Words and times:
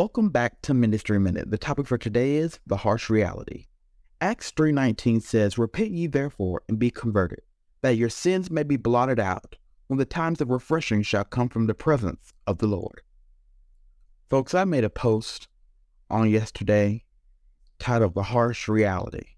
Welcome 0.00 0.30
back 0.30 0.62
to 0.62 0.72
Ministry 0.72 1.20
Minute. 1.20 1.50
The 1.50 1.58
topic 1.58 1.86
for 1.86 1.98
today 1.98 2.36
is 2.36 2.58
the 2.66 2.78
harsh 2.78 3.10
reality. 3.10 3.66
Acts 4.18 4.50
3:19 4.50 5.20
says, 5.20 5.58
"Repent 5.58 5.90
ye 5.90 6.06
therefore 6.06 6.62
and 6.70 6.78
be 6.78 6.90
converted, 6.90 7.42
that 7.82 7.98
your 7.98 8.08
sins 8.08 8.50
may 8.50 8.62
be 8.62 8.78
blotted 8.78 9.20
out, 9.20 9.56
when 9.88 9.98
the 9.98 10.06
times 10.06 10.40
of 10.40 10.48
refreshing 10.48 11.02
shall 11.02 11.26
come 11.26 11.50
from 11.50 11.66
the 11.66 11.74
presence 11.74 12.32
of 12.46 12.56
the 12.56 12.66
Lord." 12.66 13.02
Folks, 14.30 14.54
I 14.54 14.64
made 14.64 14.84
a 14.84 14.88
post 14.88 15.48
on 16.08 16.30
yesterday 16.30 17.04
titled 17.78 18.14
The 18.14 18.22
Harsh 18.22 18.68
Reality. 18.68 19.36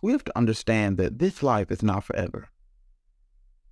We 0.00 0.12
have 0.12 0.24
to 0.24 0.38
understand 0.38 0.96
that 0.96 1.18
this 1.18 1.42
life 1.42 1.70
is 1.70 1.82
not 1.82 2.04
forever. 2.04 2.48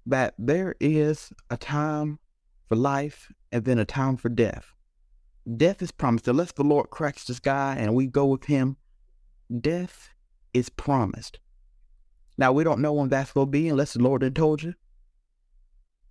That 0.05 0.35
there 0.37 0.75
is 0.81 1.33
a 1.49 1.57
time 1.57 2.19
for 2.67 2.77
life 2.77 3.33
and 3.51 3.65
then 3.65 3.79
a 3.79 3.87
time 3.87 4.19
for 4.19 4.29
death 4.29 4.75
Death 5.57 5.81
is 5.81 5.91
promised. 5.91 6.29
Unless 6.29 6.53
the 6.53 6.65
Lord 6.65 6.91
cracks 6.91 7.25
the 7.25 7.35
sky 7.35 7.77
and 7.79 7.95
we 7.95 8.07
go 8.07 8.27
with 8.27 8.45
him, 8.45 8.77
death 9.61 10.11
is 10.53 10.69
promised. 10.69 11.39
Now, 12.37 12.53
we 12.53 12.65
don't 12.65 12.81
know 12.81 12.93
when 12.93 13.09
that's 13.09 13.33
going 13.33 13.47
to 13.47 13.51
be 13.51 13.69
unless 13.69 13.95
the 13.95 14.03
Lord 14.03 14.23
had 14.23 14.37
told 14.37 14.63
you. 14.63 14.75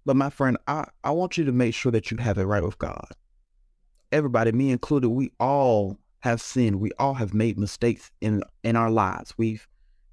But 0.05 0.15
my 0.15 0.29
friend, 0.29 0.57
I, 0.67 0.85
I 1.03 1.12
want 1.12 1.38
you 1.38 1.45
to 1.45 1.52
make 1.52 1.73
sure 1.73 1.91
that 1.91 2.09
you 2.09 2.17
have 2.17 2.38
it 2.38 2.45
right 2.45 2.63
with 2.63 2.79
God. 2.79 3.09
Everybody, 4.12 4.52
me 4.53 4.71
included, 4.71 5.09
we 5.09 5.31
all 5.40 5.99
have 6.20 6.41
sinned. 6.41 6.79
We 6.79 6.91
all 6.98 7.13
have 7.13 7.34
made 7.34 7.59
mistakes 7.59 8.12
in 8.21 8.41
in 8.63 8.76
our 8.76 8.90
lives. 8.90 9.34
We've 9.38 9.67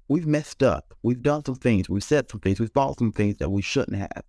we've 0.07 0.27
messed 0.27 0.61
up. 0.61 0.93
We've 1.01 1.21
done 1.21 1.45
some 1.45 1.55
things. 1.55 1.89
We've 1.89 2.03
said 2.03 2.29
some 2.29 2.41
things. 2.41 2.59
We've 2.59 2.69
thought 2.69 2.99
some 2.99 3.13
things 3.13 3.37
that 3.37 3.49
we 3.49 3.61
shouldn't 3.61 3.97
have. 3.97 4.23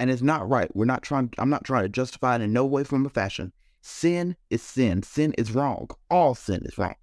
And 0.00 0.10
it's 0.10 0.22
not 0.22 0.48
right. 0.48 0.74
We're 0.74 0.86
not 0.86 1.02
trying 1.02 1.32
I'm 1.38 1.50
not 1.50 1.64
trying 1.64 1.84
to 1.84 1.88
justify 1.90 2.36
it 2.36 2.42
in 2.42 2.52
no 2.52 2.64
way 2.64 2.82
from 2.84 3.04
a 3.04 3.10
fashion. 3.10 3.52
Sin 3.80 4.36
is 4.50 4.62
sin. 4.62 5.02
Sin 5.02 5.34
is 5.38 5.54
wrong. 5.54 5.88
All 6.10 6.34
sin 6.34 6.62
is 6.64 6.78
wrong. 6.78 6.94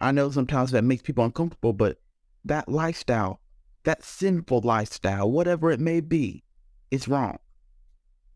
I 0.00 0.10
know 0.10 0.30
sometimes 0.30 0.72
that 0.72 0.84
makes 0.84 1.02
people 1.02 1.24
uncomfortable, 1.24 1.72
but 1.72 1.98
that 2.44 2.68
lifestyle, 2.68 3.40
that 3.84 4.02
sinful 4.02 4.60
lifestyle, 4.62 5.30
whatever 5.30 5.70
it 5.70 5.80
may 5.80 6.00
be, 6.00 6.42
is 6.90 7.08
wrong. 7.08 7.38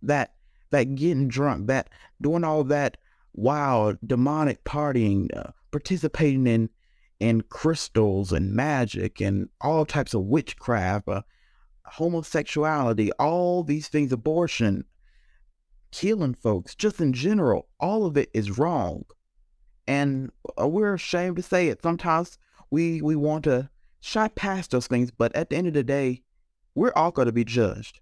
That 0.03 0.35
that 0.71 0.95
getting 0.95 1.29
drunk, 1.29 1.67
that 1.67 1.89
doing 2.21 2.45
all 2.45 2.65
that 2.65 2.97
wild 3.35 3.99
demonic 4.07 4.65
partying, 4.65 5.37
uh, 5.37 5.51
participating 5.71 6.47
in 6.47 6.71
in 7.19 7.41
crystals 7.43 8.33
and 8.33 8.53
magic 8.53 9.21
and 9.21 9.49
all 9.61 9.85
types 9.85 10.15
of 10.15 10.23
witchcraft, 10.23 11.09
uh, 11.09 11.23
homosexuality, 11.85 13.11
all 13.13 13.63
these 13.63 13.89
things, 13.89 14.13
abortion, 14.13 14.85
killing 15.91 16.35
folks, 16.35 16.75
just 16.75 17.01
in 17.01 17.13
general, 17.13 17.69
all 17.81 18.07
of 18.07 18.17
it 18.17 18.31
is 18.35 18.59
wrong. 18.59 19.05
And 19.87 20.31
uh, 20.61 20.69
we're 20.69 20.95
ashamed 20.95 21.37
to 21.37 21.43
say 21.43 21.69
it. 21.69 21.83
Sometimes 21.83 22.39
we 22.71 23.01
we 23.01 23.17
want 23.17 23.45
to 23.45 23.71
shy 24.01 24.29
past 24.29 24.71
those 24.71 24.87
things, 24.87 25.11
but 25.11 25.35
at 25.35 25.51
the 25.51 25.57
end 25.57 25.69
of 25.69 25.75
the 25.75 25.85
day, 25.85 26.23
we're 26.75 26.93
all 26.95 27.11
going 27.11 27.27
to 27.27 27.33
be 27.33 27.45
judged. 27.45 28.01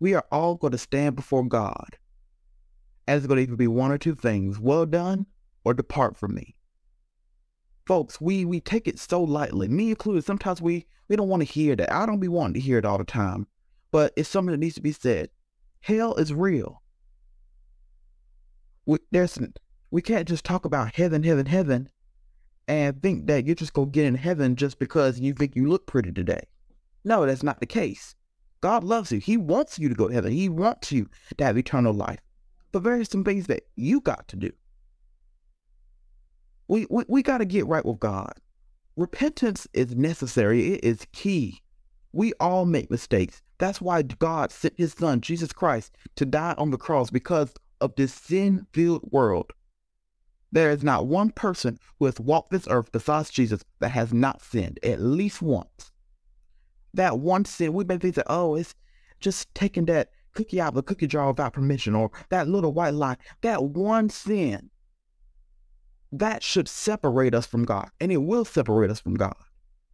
We 0.00 0.14
are 0.14 0.24
all 0.32 0.56
going 0.56 0.72
to 0.72 0.78
stand 0.78 1.16
before 1.16 1.44
God. 1.44 1.96
And 3.06 3.16
it's 3.16 3.26
going 3.26 3.36
to 3.36 3.42
either 3.42 3.56
be 3.56 3.68
one 3.68 3.90
or 3.90 3.98
two 3.98 4.14
things, 4.14 4.58
well 4.58 4.86
done 4.86 5.26
or 5.64 5.74
depart 5.74 6.16
from 6.16 6.34
me. 6.34 6.54
Folks, 7.86 8.20
we 8.20 8.44
we 8.44 8.60
take 8.60 8.86
it 8.86 8.98
so 8.98 9.22
lightly, 9.22 9.68
me 9.68 9.90
included. 9.90 10.24
Sometimes 10.24 10.62
we 10.62 10.86
we 11.08 11.16
don't 11.16 11.28
want 11.28 11.40
to 11.40 11.52
hear 11.52 11.74
that. 11.76 11.92
I 11.92 12.06
don't 12.06 12.20
be 12.20 12.28
wanting 12.28 12.54
to 12.54 12.60
hear 12.60 12.78
it 12.78 12.84
all 12.84 12.98
the 12.98 13.04
time, 13.04 13.46
but 13.90 14.12
it's 14.16 14.28
something 14.28 14.52
that 14.52 14.58
needs 14.58 14.76
to 14.76 14.80
be 14.80 14.92
said. 14.92 15.30
Hell 15.82 16.14
is 16.14 16.32
real 16.32 16.82
we, 18.86 18.98
there's 19.10 19.38
we 19.90 20.02
can't 20.02 20.28
just 20.28 20.44
talk 20.44 20.64
about 20.64 20.94
heaven, 20.94 21.22
heaven, 21.22 21.46
heaven, 21.46 21.88
and 22.66 23.00
think 23.02 23.26
that 23.26 23.46
you're 23.46 23.54
just 23.54 23.72
gonna 23.72 23.90
get 23.90 24.06
in 24.06 24.14
heaven 24.14 24.56
just 24.56 24.78
because 24.78 25.20
you 25.20 25.32
think 25.32 25.54
you 25.54 25.68
look 25.68 25.86
pretty 25.86 26.12
today. 26.12 26.42
No, 27.04 27.26
that's 27.26 27.42
not 27.42 27.60
the 27.60 27.66
case. 27.66 28.14
God 28.60 28.84
loves 28.84 29.10
you. 29.10 29.18
He 29.18 29.36
wants 29.36 29.78
you 29.78 29.88
to 29.88 29.94
go 29.94 30.08
to 30.08 30.14
heaven. 30.14 30.32
He 30.32 30.48
wants 30.48 30.92
you 30.92 31.08
to 31.36 31.44
have 31.44 31.58
eternal 31.58 31.92
life. 31.92 32.20
But 32.70 32.84
there 32.84 32.98
are 32.98 33.04
some 33.04 33.24
things 33.24 33.48
that 33.48 33.64
you 33.76 34.00
got 34.00 34.28
to 34.28 34.36
do. 34.36 34.50
We 36.68 36.86
we, 36.88 37.04
we 37.08 37.22
got 37.22 37.38
to 37.38 37.44
get 37.44 37.66
right 37.66 37.84
with 37.84 38.00
God. 38.00 38.32
Repentance 38.96 39.66
is 39.72 39.94
necessary. 39.96 40.74
It 40.74 40.84
is 40.84 41.06
key. 41.12 41.62
We 42.12 42.32
all 42.40 42.64
make 42.66 42.90
mistakes. 42.90 43.42
That's 43.58 43.80
why 43.80 44.02
God 44.02 44.50
sent 44.50 44.74
his 44.76 44.92
son, 44.92 45.20
Jesus 45.20 45.52
Christ, 45.52 45.96
to 46.16 46.26
die 46.26 46.54
on 46.58 46.70
the 46.70 46.76
cross 46.76 47.10
because 47.10 47.54
of 47.80 47.94
this 47.96 48.12
sin 48.12 48.66
filled 48.72 49.10
world. 49.10 49.52
There 50.50 50.70
is 50.70 50.84
not 50.84 51.06
one 51.06 51.30
person 51.30 51.78
who 51.98 52.04
has 52.04 52.20
walked 52.20 52.50
this 52.50 52.68
earth 52.68 52.92
besides 52.92 53.30
Jesus 53.30 53.64
that 53.80 53.90
has 53.90 54.12
not 54.12 54.42
sinned 54.42 54.78
at 54.82 55.00
least 55.00 55.40
once. 55.40 55.92
That 56.92 57.18
one 57.18 57.46
sin, 57.46 57.72
we 57.72 57.84
may 57.84 57.96
think 57.96 58.16
that, 58.16 58.26
oh, 58.28 58.56
it's 58.56 58.74
just 59.20 59.54
taking 59.54 59.86
that 59.86 60.10
cookie 60.34 60.60
out 60.60 60.68
of 60.68 60.74
the 60.74 60.82
cookie 60.82 61.06
jar 61.06 61.28
without 61.28 61.54
permission, 61.54 61.94
or 61.94 62.10
that 62.28 62.48
little 62.48 62.72
white 62.72 62.94
lie. 62.94 63.16
That 63.40 63.64
one 63.64 64.10
sin, 64.10 64.70
that 66.10 66.42
should 66.42 66.68
separate 66.68 67.34
us 67.34 67.46
from 67.46 67.64
God, 67.64 67.88
and 68.00 68.12
it 68.12 68.18
will 68.18 68.44
separate 68.44 68.90
us 68.90 69.00
from 69.00 69.14
God. 69.14 69.36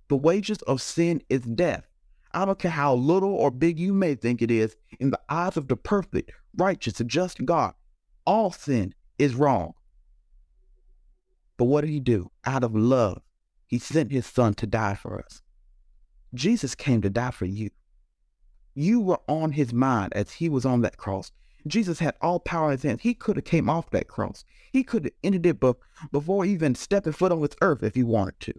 The 0.09 0.17
wages 0.17 0.59
of 0.63 0.83
sin 0.83 1.23
is 1.29 1.43
death. 1.43 1.88
I 2.33 2.45
don't 2.45 2.59
care 2.59 2.71
how 2.71 2.95
little 2.95 3.35
or 3.35 3.51
big 3.51 3.79
you 3.79 3.93
may 3.93 4.15
think 4.15 4.43
it 4.43 4.51
is, 4.51 4.77
in 5.01 5.11
the 5.11 5.21
eyes 5.29 5.57
of 5.57 5.69
the 5.69 5.77
perfect, 5.77 6.33
righteous, 6.57 7.01
and 7.01 7.09
just 7.09 7.45
God, 7.45 7.75
all 8.27 8.51
sin 8.51 8.95
is 9.19 9.35
wrong. 9.35 9.73
But 11.57 11.65
what 11.65 11.81
did 11.81 11.91
he 11.91 12.01
do? 12.01 12.31
Out 12.45 12.65
of 12.65 12.77
love, 12.77 13.23
he 13.67 13.79
sent 13.79 14.13
his 14.13 14.27
son 14.27 14.55
to 14.55 14.67
die 14.67 14.95
for 14.95 15.19
us. 15.19 15.43
Jesus 16.35 16.75
came 16.75 17.01
to 17.03 17.11
die 17.11 17.31
for 17.31 17.47
you. 17.47 17.71
You 18.75 19.01
were 19.01 19.21
on 19.27 19.53
his 19.53 19.73
mind 19.73 20.13
as 20.13 20.33
he 20.33 20.49
was 20.49 20.65
on 20.65 20.83
that 20.83 20.99
cross. 20.99 21.33
Jesus 21.67 21.99
had 21.99 22.15
all 22.21 22.39
power 22.39 22.67
in 22.67 22.73
his 22.73 22.83
hands. 22.83 23.01
He 23.03 23.15
could 23.15 23.37
have 23.37 23.45
came 23.45 23.69
off 23.69 23.91
that 23.91 24.09
cross. 24.09 24.45
He 24.73 24.85
could 24.85 25.05
have 25.05 25.13
ended 25.25 25.47
it 25.47 25.59
before 26.13 26.45
even 26.45 26.75
stepping 26.75 27.13
foot 27.13 27.33
on 27.33 27.41
this 27.41 27.57
earth 27.61 27.83
if 27.83 27.95
he 27.95 28.05
wanted 28.05 28.39
to. 28.41 28.55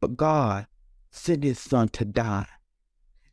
But 0.00 0.16
God 0.16 0.66
sent 1.16 1.44
his 1.44 1.58
son 1.58 1.88
to 1.90 2.04
die. 2.04 2.46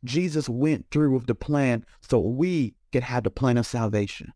Jesus 0.04 0.48
went 0.48 0.90
through 0.90 1.12
with 1.12 1.26
the 1.26 1.34
plan 1.34 1.84
so 2.02 2.18
we 2.18 2.74
could 2.92 3.02
have 3.02 3.24
the 3.24 3.30
plan 3.30 3.56
of 3.56 3.66
salvation. 3.66 4.32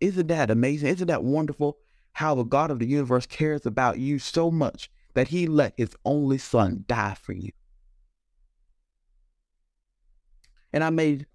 Isn't 0.00 0.28
that 0.28 0.50
amazing? 0.50 0.88
Isn't 0.88 1.08
that 1.08 1.24
wonderful? 1.24 1.78
How 2.12 2.34
the 2.34 2.44
God 2.44 2.70
of 2.70 2.78
the 2.78 2.86
universe 2.86 3.26
cares 3.26 3.66
about 3.66 3.98
you 3.98 4.18
so 4.18 4.50
much 4.50 4.90
that 5.14 5.28
he 5.28 5.46
let 5.46 5.74
his 5.76 5.96
only 6.04 6.38
son 6.38 6.84
die 6.86 7.16
for 7.20 7.32
you. 7.32 7.50
And 10.72 10.84
I 10.84 10.90
made 10.90 11.26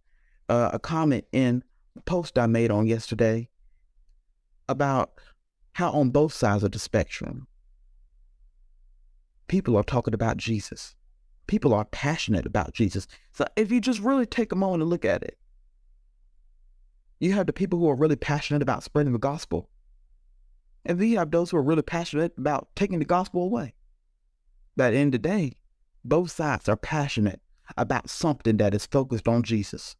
uh, 0.50 0.70
a 0.74 0.80
comment 0.80 1.26
in 1.32 1.64
a 1.98 2.02
post 2.02 2.38
I 2.38 2.46
made 2.46 2.70
on 2.72 2.86
yesterday 2.86 3.50
about 4.70 5.14
how 5.74 5.92
on 5.92 6.10
both 6.10 6.34
sides 6.34 6.64
of 6.64 6.72
the 6.72 6.80
spectrum, 6.80 7.48
people 9.52 9.76
are 9.76 9.84
talking 9.84 10.14
about 10.14 10.38
Jesus. 10.38 10.96
People 11.46 11.74
are 11.74 11.84
passionate 11.84 12.46
about 12.46 12.74
Jesus. 12.74 13.06
So 13.34 13.46
if 13.58 13.70
you 13.70 13.82
just 13.82 14.00
really 14.00 14.26
take 14.26 14.54
a 14.54 14.56
moment 14.56 14.82
and 14.82 14.90
look 14.90 15.04
at 15.04 15.24
it, 15.24 15.38
you 17.20 17.34
have 17.34 17.48
the 17.48 17.54
people 17.54 17.78
who 17.78 17.90
are 17.90 17.96
really 17.96 18.16
passionate 18.16 18.62
about 18.62 18.82
spreading 18.82 19.12
the 19.12 19.20
gospel. 19.20 19.70
And 20.86 20.98
then 20.98 21.10
you 21.10 21.18
have 21.18 21.32
those 21.32 21.52
who 21.52 21.58
are 21.58 21.64
really 21.64 21.82
passionate 21.82 22.32
about 22.38 22.70
taking 22.78 23.00
the 23.00 23.06
gospel 23.06 23.44
away. 23.44 23.74
That 24.78 24.94
in 24.94 25.12
the 25.12 25.18
day, 25.18 25.58
both 26.06 26.32
sides 26.32 26.70
are 26.70 26.78
passionate 26.78 27.42
about 27.76 28.10
something 28.10 28.56
that 28.56 28.74
is 28.74 28.86
focused 28.86 29.28
on 29.28 29.44
Jesus. 29.44 29.98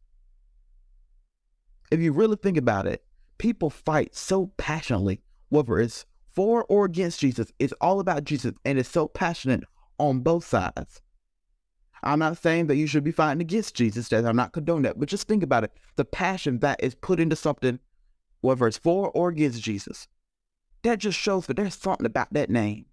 If 1.90 2.00
you 2.00 2.12
really 2.12 2.36
think 2.36 2.56
about 2.56 2.86
it, 2.86 3.04
people 3.36 3.68
fight 3.68 4.16
so 4.16 4.46
passionately, 4.56 5.20
whether 5.50 5.78
it's 5.78 6.06
for 6.34 6.64
or 6.64 6.84
against 6.84 7.20
Jesus. 7.20 7.52
It's 7.58 7.74
all 7.80 8.00
about 8.00 8.24
Jesus 8.24 8.54
and 8.64 8.78
it's 8.78 8.88
so 8.88 9.08
passionate 9.08 9.64
on 9.98 10.20
both 10.20 10.44
sides. 10.44 11.00
I'm 12.02 12.18
not 12.18 12.38
saying 12.38 12.66
that 12.66 12.76
you 12.76 12.86
should 12.86 13.04
be 13.04 13.12
fighting 13.12 13.40
against 13.40 13.76
Jesus, 13.76 14.08
that 14.08 14.24
I'm 14.24 14.36
not 14.36 14.52
condoning 14.52 14.82
that, 14.82 14.98
but 14.98 15.08
just 15.08 15.28
think 15.28 15.42
about 15.42 15.64
it. 15.64 15.72
The 15.96 16.04
passion 16.04 16.58
that 16.58 16.82
is 16.82 16.96
put 16.96 17.20
into 17.20 17.36
something, 17.36 17.78
whether 18.40 18.66
it's 18.66 18.78
for 18.78 19.10
or 19.10 19.28
against 19.28 19.62
Jesus, 19.62 20.08
that 20.82 20.98
just 20.98 21.18
shows 21.18 21.46
that 21.46 21.56
there's 21.56 21.76
something 21.76 22.06
about 22.06 22.32
that 22.32 22.50
name. 22.50 22.86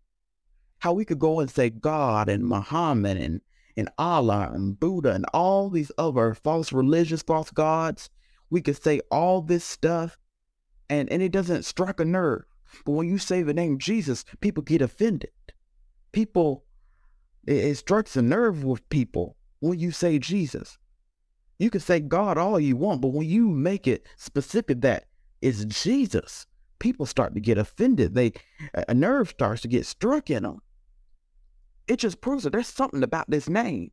How 0.80 0.94
we 0.94 1.06
could 1.06 1.19
go 1.19 1.39
and 1.39 1.50
say 1.50 1.71
God 1.71 2.30
and 2.30 2.45
Muhammad 2.45 3.18
and, 3.18 3.42
and 3.75 3.89
Allah 3.97 4.51
and 4.53 4.80
Buddha 4.80 5.13
and 5.13 5.25
all 5.33 5.69
these 5.69 5.92
other 5.97 6.35
false 6.35 6.71
religious, 6.71 7.24
false 7.24 7.50
gods. 7.50 8.12
We 8.51 8.62
could 8.62 8.81
say 8.81 9.01
all 9.09 9.42
this 9.42 9.65
stuff 9.65 10.18
and, 10.89 11.12
and 11.12 11.21
it 11.21 11.31
doesn't 11.31 11.65
strike 11.65 12.00
a 12.00 12.06
nerve. 12.06 12.44
But 12.86 12.94
when 12.94 13.07
you 13.07 13.18
say 13.18 13.42
the 13.42 13.54
name 13.54 13.77
Jesus, 13.77 14.25
people 14.42 14.63
get 14.63 14.81
offended. 14.81 15.31
People 16.12 16.66
it, 17.45 17.57
it 17.57 17.75
strikes 17.75 18.16
a 18.16 18.21
nerve 18.21 18.63
with 18.63 18.88
people 18.89 19.36
when 19.60 19.80
you 19.80 19.92
say 19.92 20.19
Jesus. 20.19 20.77
You 21.57 21.69
can 21.69 21.81
say 21.81 22.00
God 22.00 22.38
all 22.38 22.60
you 22.60 22.77
want, 22.77 23.01
but 23.01 23.10
when 23.10 23.27
you 23.27 23.50
make 23.50 23.88
it 23.88 24.06
specific 24.16 24.81
that 24.81 25.06
is 25.42 25.66
Jesus, 25.66 26.45
people 26.80 27.06
start 27.06 27.33
to 27.33 27.42
get 27.42 27.57
offended. 27.57 28.16
They 28.16 28.33
a 28.88 28.94
nerve 28.94 29.30
starts 29.30 29.62
to 29.63 29.68
get 29.68 29.86
struck 29.86 30.30
in 30.30 30.44
them. 30.44 30.60
It 31.88 31.98
just 31.98 32.21
proves 32.21 32.44
that 32.44 32.51
there's 32.51 32.68
something 32.68 33.04
about 33.04 33.30
this 33.30 33.50
name. 33.50 33.92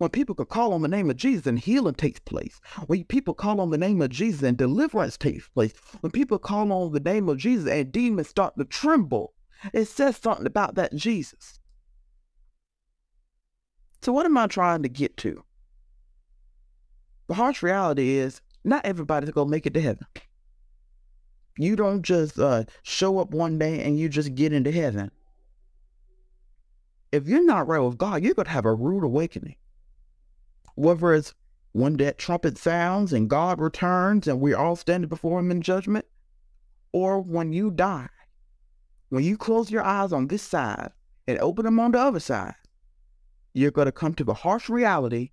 When 0.00 0.08
people 0.08 0.34
can 0.34 0.46
call 0.46 0.72
on 0.72 0.80
the 0.80 0.88
name 0.88 1.10
of 1.10 1.18
Jesus 1.18 1.46
and 1.46 1.58
healing 1.58 1.92
takes 1.92 2.20
place, 2.20 2.58
when 2.86 3.04
people 3.04 3.34
call 3.34 3.60
on 3.60 3.68
the 3.68 3.76
name 3.76 4.00
of 4.00 4.08
Jesus 4.08 4.42
and 4.42 4.56
deliverance 4.56 5.18
takes 5.18 5.46
place, 5.50 5.74
when 6.00 6.10
people 6.10 6.38
call 6.38 6.72
on 6.72 6.92
the 6.92 7.00
name 7.00 7.28
of 7.28 7.36
Jesus 7.36 7.70
and 7.70 7.92
demons 7.92 8.26
start 8.26 8.56
to 8.56 8.64
tremble, 8.64 9.34
it 9.74 9.84
says 9.84 10.16
something 10.16 10.46
about 10.46 10.74
that 10.76 10.94
Jesus. 10.94 11.60
So, 14.00 14.10
what 14.10 14.24
am 14.24 14.38
I 14.38 14.46
trying 14.46 14.82
to 14.84 14.88
get 14.88 15.18
to? 15.18 15.44
The 17.28 17.34
harsh 17.34 17.62
reality 17.62 18.16
is 18.16 18.40
not 18.64 18.86
everybody's 18.86 19.32
going 19.32 19.48
to 19.48 19.52
make 19.52 19.66
it 19.66 19.74
to 19.74 19.82
heaven. 19.82 20.06
You 21.58 21.76
don't 21.76 22.00
just 22.00 22.38
uh, 22.38 22.64
show 22.82 23.18
up 23.18 23.32
one 23.32 23.58
day 23.58 23.82
and 23.84 23.98
you 23.98 24.08
just 24.08 24.34
get 24.34 24.54
into 24.54 24.72
heaven. 24.72 25.10
If 27.12 27.28
you're 27.28 27.44
not 27.44 27.68
right 27.68 27.80
with 27.80 27.98
God, 27.98 28.24
you're 28.24 28.32
to 28.32 28.48
have 28.48 28.64
a 28.64 28.72
rude 28.72 29.04
awakening 29.04 29.56
whether 30.80 31.12
it's 31.12 31.34
when 31.72 31.96
that 31.98 32.18
trumpet 32.18 32.56
sounds 32.56 33.12
and 33.12 33.28
God 33.28 33.60
returns 33.60 34.26
and 34.26 34.40
we're 34.40 34.56
all 34.56 34.76
standing 34.76 35.08
before 35.08 35.38
him 35.38 35.50
in 35.50 35.60
judgment, 35.60 36.06
or 36.92 37.20
when 37.20 37.52
you 37.52 37.70
die, 37.70 38.08
when 39.10 39.22
you 39.22 39.36
close 39.36 39.70
your 39.70 39.82
eyes 39.84 40.12
on 40.12 40.26
this 40.26 40.42
side 40.42 40.90
and 41.28 41.38
open 41.38 41.64
them 41.64 41.78
on 41.78 41.92
the 41.92 41.98
other 41.98 42.18
side, 42.18 42.54
you're 43.52 43.70
going 43.70 43.86
to 43.86 43.92
come 43.92 44.14
to 44.14 44.24
the 44.24 44.34
harsh 44.34 44.68
reality 44.68 45.30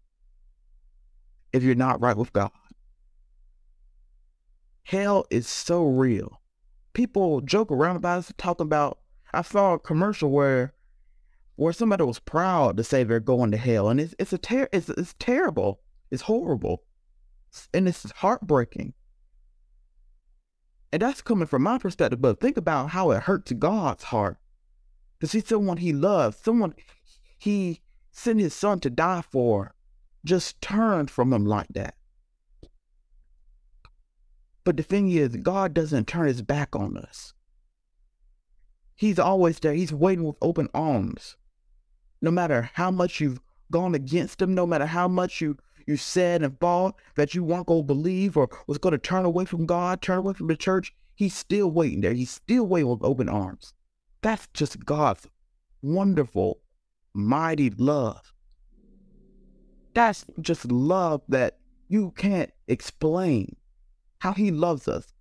if 1.53 1.63
you're 1.63 1.75
not 1.75 2.01
right 2.01 2.17
with 2.17 2.33
God. 2.33 2.51
Hell 4.83 5.25
is 5.29 5.47
so 5.47 5.85
real. 5.85 6.41
People 6.93 7.41
joke 7.41 7.71
around 7.71 7.95
about 7.95 8.29
it, 8.29 8.37
talking 8.37 8.65
about. 8.65 8.99
I 9.33 9.41
saw 9.43 9.73
a 9.73 9.79
commercial 9.79 10.29
where 10.29 10.73
where 11.57 11.73
somebody 11.73 12.03
was 12.03 12.19
proud 12.19 12.77
to 12.77 12.83
say 12.83 13.03
they're 13.03 13.19
going 13.19 13.51
to 13.51 13.57
hell, 13.57 13.89
and 13.89 13.99
it's 13.99 14.15
it's 14.17 14.31
a 14.31 14.37
ter- 14.37 14.69
it's 14.71 14.89
it's 14.89 15.15
terrible, 15.19 15.81
it's 16.11 16.21
horrible, 16.21 16.83
and 17.73 17.87
it's 17.87 18.09
heartbreaking. 18.11 18.93
And 20.93 21.01
that's 21.01 21.21
coming 21.21 21.47
from 21.47 21.63
my 21.63 21.79
perspective, 21.79 22.21
but 22.21 22.39
think 22.39 22.55
about 22.55 22.91
how 22.91 23.11
it 23.11 23.23
hurts 23.23 23.51
God's 23.51 24.05
heart 24.05 24.37
to 25.19 25.27
see 25.27 25.41
someone 25.41 25.77
He 25.77 25.91
loves, 25.91 26.37
someone 26.37 26.75
He 27.39 27.81
sent 28.11 28.39
His 28.39 28.53
Son 28.53 28.79
to 28.81 28.89
die 28.91 29.23
for, 29.23 29.73
just 30.23 30.61
turned 30.61 31.09
from 31.09 31.33
Him 31.33 31.45
like 31.45 31.67
that. 31.69 31.95
But 34.63 34.77
the 34.77 34.83
thing 34.83 35.09
is, 35.09 35.35
God 35.37 35.73
doesn't 35.73 36.07
turn 36.07 36.27
His 36.27 36.43
back 36.43 36.75
on 36.75 36.97
us. 36.97 37.33
He's 38.95 39.17
always 39.17 39.59
there. 39.59 39.73
He's 39.73 39.93
waiting 39.93 40.23
with 40.23 40.37
open 40.41 40.69
arms 40.73 41.35
no 42.21 42.31
matter 42.31 42.69
how 42.73 42.91
much 42.91 43.19
you've 43.19 43.41
gone 43.71 43.95
against 43.95 44.41
him, 44.41 44.53
no 44.55 44.65
matter 44.65 44.85
how 44.85 45.07
much 45.07 45.41
you 45.41 45.57
you 45.87 45.95
said 45.95 46.43
and 46.43 46.59
thought 46.59 46.95
that 47.15 47.33
you 47.33 47.43
weren't 47.43 47.65
going 47.65 47.83
to 47.83 47.87
believe 47.87 48.35
or 48.35 48.49
was 48.67 48.77
going 48.77 48.91
to 48.91 48.97
turn 48.97 49.23
away 49.23 49.45
from 49.45 49.65
God, 49.65 50.01
turn 50.01 50.17
away 50.17 50.33
from 50.33 50.47
the 50.47 50.55
church, 50.55 50.93
he's 51.15 51.33
still 51.33 51.71
waiting 51.71 52.01
there. 52.01 52.13
He's 52.13 52.29
still 52.29 52.67
waiting 52.67 52.89
with 52.89 53.03
open 53.03 53.29
arms. 53.29 53.73
That's 54.21 54.47
just 54.53 54.85
God's 54.85 55.27
wonderful, 55.81 56.59
mighty 57.13 57.69
love. 57.69 58.33
That's 59.93 60.25
just 60.41 60.69
love 60.71 61.21
that 61.29 61.57
you 61.87 62.11
can't 62.17 62.51
explain 62.67 63.55
how 64.19 64.33
he 64.33 64.51
loves 64.51 64.87
us. 64.87 65.13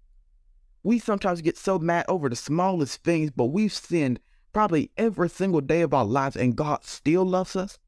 We 0.82 0.98
sometimes 0.98 1.40
get 1.42 1.56
so 1.56 1.78
mad 1.78 2.06
over 2.08 2.28
the 2.28 2.36
smallest 2.36 3.04
things, 3.04 3.30
but 3.30 3.46
we've 3.46 3.72
sinned 3.72 4.20
probably 4.56 4.90
every 4.96 5.28
single 5.28 5.60
day 5.60 5.82
of 5.82 5.92
our 5.92 6.06
lives 6.06 6.34
and 6.34 6.56
God 6.56 6.82
still 6.82 7.26
loves 7.26 7.56
us? 7.56 7.78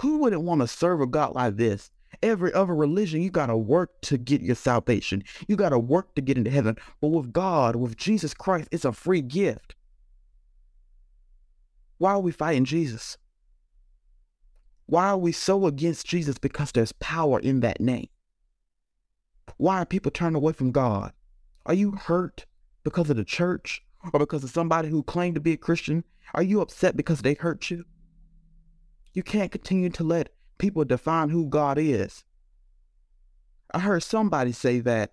Who 0.00 0.18
wouldn't 0.18 0.42
want 0.42 0.62
to 0.62 0.66
serve 0.66 1.00
a 1.00 1.06
God 1.06 1.36
like 1.36 1.54
this? 1.54 1.92
Every 2.24 2.52
other 2.52 2.74
religion, 2.74 3.22
you 3.22 3.30
got 3.30 3.46
to 3.46 3.56
work 3.56 4.00
to 4.00 4.18
get 4.18 4.40
your 4.40 4.56
salvation. 4.56 5.22
You 5.46 5.54
got 5.54 5.68
to 5.68 5.78
work 5.78 6.16
to 6.16 6.22
get 6.22 6.38
into 6.38 6.50
heaven. 6.50 6.76
But 7.00 7.10
with 7.10 7.32
God, 7.32 7.76
with 7.76 7.96
Jesus 7.96 8.34
Christ, 8.34 8.68
it's 8.72 8.84
a 8.84 8.90
free 8.90 9.20
gift. 9.20 9.76
Why 11.98 12.14
are 12.14 12.20
we 12.20 12.32
fighting 12.32 12.64
Jesus? 12.64 13.16
Why 14.86 15.06
are 15.06 15.18
we 15.18 15.30
so 15.30 15.66
against 15.66 16.04
Jesus? 16.04 16.36
Because 16.36 16.72
there's 16.72 16.90
power 16.94 17.38
in 17.38 17.60
that 17.60 17.80
name. 17.80 18.08
Why 19.56 19.78
are 19.78 19.86
people 19.86 20.10
turning 20.10 20.34
away 20.34 20.52
from 20.52 20.72
God? 20.72 21.12
Are 21.64 21.74
you 21.74 21.92
hurt 21.92 22.44
because 22.82 23.08
of 23.08 23.16
the 23.16 23.24
church? 23.24 23.84
Or 24.12 24.20
because 24.20 24.44
of 24.44 24.50
somebody 24.50 24.88
who 24.88 25.02
claimed 25.02 25.34
to 25.36 25.40
be 25.40 25.52
a 25.52 25.56
Christian? 25.56 26.04
Are 26.34 26.42
you 26.42 26.60
upset 26.60 26.96
because 26.96 27.22
they 27.22 27.34
hurt 27.34 27.70
you? 27.70 27.84
You 29.14 29.22
can't 29.22 29.52
continue 29.52 29.90
to 29.90 30.04
let 30.04 30.30
people 30.58 30.84
define 30.84 31.28
who 31.28 31.48
God 31.48 31.78
is. 31.78 32.24
I 33.74 33.80
heard 33.80 34.02
somebody 34.02 34.52
say 34.52 34.80
that, 34.80 35.12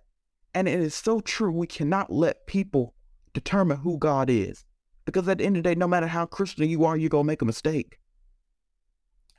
and 0.54 0.68
it 0.68 0.80
is 0.80 0.94
so 0.94 1.20
true. 1.20 1.52
We 1.52 1.66
cannot 1.66 2.12
let 2.12 2.46
people 2.46 2.94
determine 3.32 3.78
who 3.78 3.98
God 3.98 4.28
is. 4.30 4.64
Because 5.04 5.28
at 5.28 5.38
the 5.38 5.44
end 5.44 5.56
of 5.56 5.62
the 5.62 5.70
day, 5.70 5.74
no 5.74 5.88
matter 5.88 6.06
how 6.06 6.26
Christian 6.26 6.68
you 6.68 6.84
are, 6.84 6.96
you're 6.96 7.08
going 7.08 7.24
to 7.24 7.26
make 7.26 7.42
a 7.42 7.46
mistake. 7.46 7.98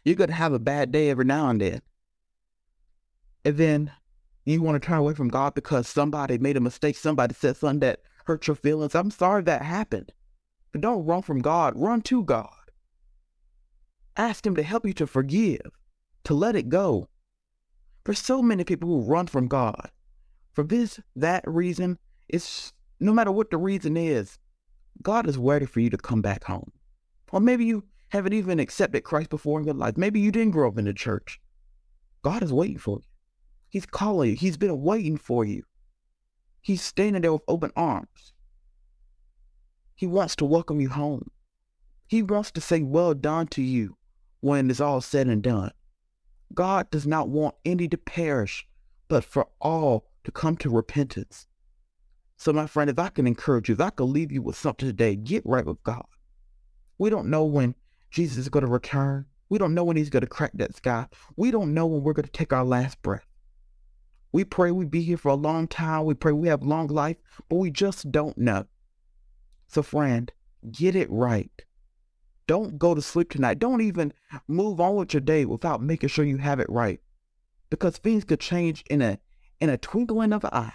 You're 0.03 0.15
going 0.15 0.30
to 0.30 0.36
have 0.36 0.53
a 0.53 0.59
bad 0.59 0.92
day 0.92 1.09
every 1.09 1.25
now 1.25 1.50
and 1.50 1.62
then. 1.62 1.81
And 3.45 3.57
then 3.57 3.92
you 4.45 4.62
want 4.62 4.81
to 4.81 4.86
turn 4.86 4.98
away 4.98 5.13
from 5.13 5.30
God 5.30 5.53
because 5.53 5.88
somebody 5.88 6.38
made 6.38 6.57
a 6.57 6.62
mistake. 6.62 6.98
Somebody 6.98 7.36
said 7.36 7.57
something 7.57 7.80
that 7.81 8.00
hurt 8.31 8.48
your 8.48 8.56
feelings. 8.56 8.95
I'm 8.95 9.12
sorry 9.12 9.44
that 9.44 9.62
happened. 9.62 10.13
But 10.72 10.81
don't 10.81 11.06
run 11.06 11.22
from 11.22 11.39
God, 11.42 11.74
run 11.75 12.01
to 12.04 12.24
God. 12.24 12.72
Ask 14.16 14.45
Him 14.45 14.56
to 14.56 14.63
help 14.63 14.86
you 14.86 14.94
to 14.94 15.07
forgive, 15.07 15.72
to 16.24 16.33
let 16.33 16.56
it 16.56 16.69
go. 16.69 17.10
For 18.06 18.13
so 18.13 18.42
many 18.42 18.63
people 18.63 18.88
who 18.88 19.01
run 19.01 19.28
from 19.28 19.48
God, 19.48 19.92
for 20.54 20.63
this, 20.63 21.00
that 21.16 21.44
reason, 21.45 22.00
it's 22.30 22.72
no 23.01 23.13
matter 23.13 23.31
what 23.31 23.51
the 23.51 23.57
reason 23.57 23.98
is, 23.98 24.39
God 25.01 25.27
is 25.27 25.38
waiting 25.38 25.68
for 25.68 25.81
you 25.81 25.89
to 25.89 25.98
come 25.98 26.22
back 26.22 26.45
home. 26.45 26.72
Or 27.34 27.42
maybe 27.42 27.66
you 27.66 27.84
haven't 28.10 28.34
even 28.34 28.60
accepted 28.60 29.04
Christ 29.04 29.30
before 29.30 29.60
in 29.60 29.66
your 29.66 29.75
life. 29.75 29.98
Maybe 29.98 30.22
you 30.22 30.31
didn't 30.31 30.51
grow 30.51 30.69
up 30.69 30.77
in 30.77 30.86
the 30.86 30.94
church. 30.94 31.39
God 32.22 32.44
is 32.44 32.54
waiting 32.54 32.77
for 32.77 32.98
you. 32.98 33.04
He's 33.69 33.86
calling 33.86 34.31
you. 34.31 34.36
He's 34.36 34.57
been 34.57 34.81
waiting 34.81 35.18
for 35.18 35.44
you. 35.44 35.63
He's 36.62 36.81
standing 36.81 37.24
there 37.24 37.34
with 37.34 37.42
open 37.48 37.72
arms. 37.75 38.34
He 39.96 40.08
wants 40.08 40.36
to 40.38 40.46
welcome 40.46 40.80
you 40.80 40.89
home. 40.89 41.30
He 42.08 42.22
wants 42.22 42.51
to 42.51 42.62
say, 42.62 42.82
Well 42.82 43.13
done 43.13 43.48
to 43.48 43.62
you 43.62 43.98
when 44.39 44.70
it's 44.70 44.80
all 44.80 45.01
said 45.01 45.27
and 45.27 45.41
done. 45.41 45.72
God 46.53 46.89
does 46.91 47.08
not 47.08 47.30
want 47.30 47.56
any 47.65 47.88
to 47.88 47.98
perish, 47.98 48.68
but 49.08 49.24
for 49.24 49.48
all 49.60 50.08
to 50.24 50.32
come 50.32 50.58
to 50.58 50.70
repentance. 50.70 51.48
So, 52.38 52.51
my 52.51 52.68
friend, 52.68 52.89
if 52.89 53.00
I 53.00 53.10
can 53.10 53.27
encourage 53.27 53.70
you, 53.70 53.75
if 53.75 53.82
I 53.82 53.91
can 53.91 54.12
leave 54.12 54.32
you 54.32 54.41
with 54.41 54.58
something 54.58 54.88
today, 54.88 55.15
get 55.15 55.44
right 55.46 55.65
with 55.65 55.82
God. 55.84 56.06
We 56.98 57.10
don't 57.10 57.30
know 57.30 57.46
when 57.46 57.75
Jesus 58.10 58.38
is 58.38 58.50
going 58.50 58.65
to 58.65 58.72
return. 58.72 59.25
We 59.50 59.58
don't 59.58 59.74
know 59.74 59.84
when 59.84 59.98
he's 59.98 60.10
going 60.10 60.22
to 60.22 60.27
crack 60.27 60.51
that 60.56 60.75
sky. 60.75 61.08
We 61.36 61.51
don't 61.51 61.74
know 61.74 61.86
when 61.86 62.03
we're 62.03 62.13
going 62.13 62.25
to 62.25 62.32
take 62.32 62.53
our 62.53 62.65
last 62.65 63.01
breath. 63.01 63.25
We 64.32 64.46
pray 64.46 64.72
we 64.72 64.86
be 64.86 65.02
here 65.02 65.18
for 65.18 65.30
a 65.30 65.36
long 65.36 65.68
time. 65.68 66.06
We 66.06 66.14
pray 66.14 66.32
we 66.32 66.48
have 66.48 66.64
long 66.64 66.88
life, 66.88 67.18
but 67.50 67.58
we 67.58 67.70
just 67.70 68.12
don't 68.12 68.38
know. 68.38 68.66
So, 69.68 69.82
friend, 69.82 70.32
get 70.72 70.96
it 70.96 71.10
right. 71.12 71.52
Don't 72.48 72.78
go 72.78 72.96
to 72.96 73.02
sleep 73.02 73.30
tonight. 73.30 73.60
Don't 73.60 73.82
even 73.82 74.14
move 74.48 74.80
on 74.80 74.96
with 74.96 75.14
your 75.14 75.22
day 75.22 75.46
without 75.46 75.82
making 75.82 76.10
sure 76.10 76.26
you 76.26 76.38
have 76.38 76.60
it 76.60 76.70
right. 76.70 77.00
Because 77.70 77.98
things 77.98 78.24
could 78.24 78.40
change 78.40 78.84
in 78.90 79.02
a 79.02 79.20
in 79.60 79.70
a 79.70 79.78
twinkling 79.78 80.34
of 80.34 80.44
an 80.44 80.50
eye. 80.52 80.74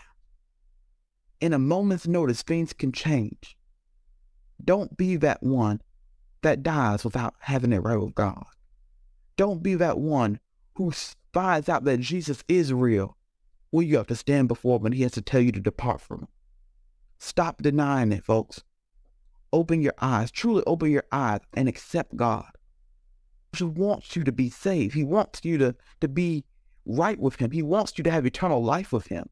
In 1.40 1.52
a 1.52 1.58
moment's 1.58 2.06
notice, 2.06 2.42
things 2.42 2.72
can 2.72 2.92
change. 2.92 3.56
Don't 4.64 4.96
be 4.96 5.16
that 5.16 5.42
one 5.42 5.82
that 6.42 6.62
dies 6.62 7.04
without 7.04 7.34
having 7.40 7.72
it 7.72 7.82
right 7.82 8.00
with 8.00 8.14
God. 8.14 8.44
Don't 9.36 9.62
be 9.62 9.74
that 9.74 9.98
one 9.98 10.40
who 10.76 10.92
finds 11.32 11.68
out 11.68 11.84
that 11.84 12.00
Jesus 12.00 12.42
is 12.48 12.72
real 12.72 13.15
well, 13.76 13.82
you 13.82 13.98
have 13.98 14.06
to 14.06 14.16
stand 14.16 14.48
before 14.48 14.78
him 14.78 14.86
and 14.86 14.94
he 14.94 15.02
has 15.02 15.12
to 15.12 15.20
tell 15.20 15.42
you 15.42 15.52
to 15.52 15.60
depart 15.60 16.00
from 16.00 16.20
him. 16.20 16.28
Stop 17.18 17.60
denying 17.60 18.10
it, 18.10 18.24
folks. 18.24 18.64
Open 19.52 19.82
your 19.82 19.92
eyes, 20.00 20.30
truly 20.30 20.62
open 20.66 20.90
your 20.90 21.04
eyes 21.12 21.40
and 21.52 21.68
accept 21.68 22.16
God. 22.16 22.50
He 23.54 23.64
wants 23.64 24.16
you 24.16 24.24
to 24.24 24.32
be 24.32 24.48
saved. 24.48 24.94
He 24.94 25.04
wants 25.04 25.40
you 25.44 25.58
to, 25.58 25.74
to 26.00 26.08
be 26.08 26.46
right 26.86 27.18
with 27.18 27.36
him. 27.36 27.50
He 27.50 27.62
wants 27.62 27.98
you 27.98 28.04
to 28.04 28.10
have 28.10 28.24
eternal 28.24 28.64
life 28.64 28.94
with 28.94 29.08
him. 29.08 29.28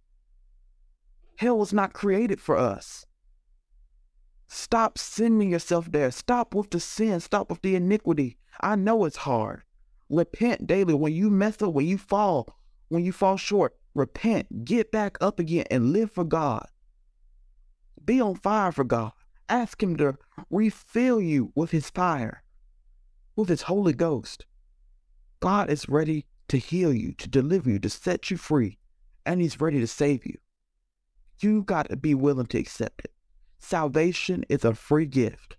Hell 1.39 1.57
was 1.57 1.73
not 1.73 1.95
created 1.95 2.39
for 2.39 2.59
us. 2.59 3.07
Stop 4.47 4.99
sending 4.99 5.49
yourself 5.49 5.91
there. 5.91 6.11
Stop 6.11 6.55
with 6.55 6.69
the 6.69 6.81
sin. 6.81 7.19
Stop 7.21 7.49
with 7.49 7.63
the 7.63 7.77
iniquity. 7.77 8.37
I 8.61 8.77
know 8.77 9.07
it's 9.07 9.17
hard. 9.17 9.63
Repent 10.11 10.67
daily. 10.67 10.93
When 10.93 11.15
you 11.15 11.31
mess 11.31 11.63
up, 11.63 11.73
when 11.73 11.87
you 11.87 11.97
fall, 11.97 12.59
when 12.89 13.07
you 13.07 13.11
fall 13.11 13.39
short, 13.39 13.75
repent, 13.95 14.65
get 14.65 14.91
back 14.91 15.17
up 15.21 15.39
again, 15.39 15.65
and 15.71 15.93
live 15.93 16.11
for 16.11 16.25
God. 16.25 16.67
Be 18.05 18.21
on 18.21 18.35
fire 18.35 18.73
for 18.73 18.85
God. 18.85 19.13
Ask 19.49 19.83
Him 19.83 19.97
to 19.97 20.17
refill 20.51 21.21
you 21.21 21.53
with 21.55 21.71
His 21.71 21.91
fire, 21.91 22.43
with 23.37 23.49
His 23.49 23.63
Holy 23.63 23.93
Ghost. 23.93 24.47
God 25.41 25.71
is 25.71 25.89
ready 25.89 26.27
to 26.49 26.57
heal 26.59 26.93
you, 26.93 27.13
to 27.15 27.29
deliver 27.29 27.71
you, 27.71 27.79
to 27.81 27.91
set 27.91 28.31
you 28.31 28.37
free, 28.37 28.79
and 29.25 29.41
He's 29.41 29.61
ready 29.61 29.81
to 29.81 29.87
save 29.87 30.27
you. 30.27 30.37
You've 31.41 31.67
got 31.67 31.89
to 31.91 31.97
be 31.97 32.15
willing 32.15 32.47
to 32.47 32.59
accept 32.59 33.03
it. 33.05 33.13
Salvation 33.59 34.45
is 34.49 34.65
a 34.65 34.75
free 34.75 35.07
gift. 35.07 35.57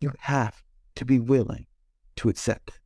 You 0.00 0.12
have 0.20 0.62
to 0.96 1.04
be 1.04 1.18
willing 1.18 1.66
to 2.16 2.28
accept 2.28 2.68
it. 2.70 2.80